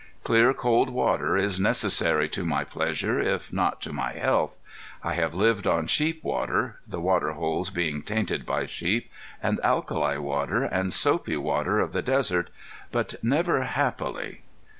[0.23, 4.57] Clear, cold water is necessary to my pleasure, if not to my health.
[5.03, 9.11] I have lived on sheep water the water holes being tainted by sheep
[9.43, 12.49] and alkali water and soapy water of the desert,
[12.91, 14.41] but never happily.